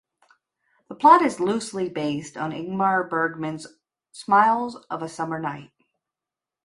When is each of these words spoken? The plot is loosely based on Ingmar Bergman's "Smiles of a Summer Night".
The 0.89 0.95
plot 0.95 1.21
is 1.21 1.39
loosely 1.39 1.87
based 1.87 2.35
on 2.35 2.49
Ingmar 2.51 3.07
Bergman's 3.07 3.67
"Smiles 4.11 4.77
of 4.89 5.03
a 5.03 5.07
Summer 5.07 5.37
Night". 5.37 5.73